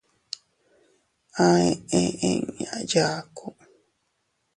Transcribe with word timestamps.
A 1.43 1.45
eʼe 1.67 2.01
inña 2.29 2.73
yaku. 2.91 3.45